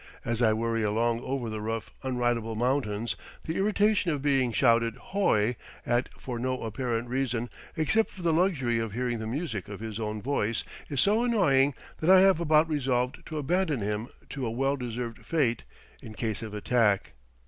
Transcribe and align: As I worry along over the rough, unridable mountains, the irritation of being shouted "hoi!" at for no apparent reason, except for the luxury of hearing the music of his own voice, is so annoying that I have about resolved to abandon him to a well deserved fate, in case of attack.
As 0.25 0.41
I 0.41 0.51
worry 0.51 0.81
along 0.81 1.19
over 1.21 1.47
the 1.47 1.61
rough, 1.61 1.91
unridable 2.01 2.55
mountains, 2.55 3.15
the 3.43 3.55
irritation 3.57 4.09
of 4.09 4.19
being 4.23 4.51
shouted 4.51 4.95
"hoi!" 4.95 5.55
at 5.85 6.09
for 6.19 6.39
no 6.39 6.63
apparent 6.63 7.07
reason, 7.07 7.51
except 7.77 8.09
for 8.09 8.23
the 8.23 8.33
luxury 8.33 8.79
of 8.79 8.93
hearing 8.93 9.19
the 9.19 9.27
music 9.27 9.67
of 9.69 9.79
his 9.79 9.99
own 9.99 10.19
voice, 10.19 10.63
is 10.89 10.99
so 11.01 11.23
annoying 11.23 11.75
that 11.99 12.09
I 12.09 12.21
have 12.21 12.39
about 12.39 12.67
resolved 12.67 13.23
to 13.27 13.37
abandon 13.37 13.81
him 13.81 14.07
to 14.31 14.43
a 14.47 14.49
well 14.49 14.75
deserved 14.75 15.23
fate, 15.23 15.65
in 16.01 16.15
case 16.15 16.41
of 16.41 16.55
attack. 16.55 17.13